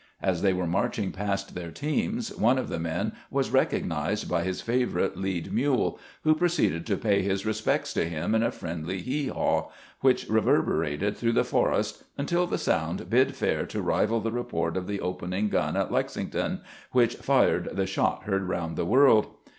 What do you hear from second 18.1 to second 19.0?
heard round the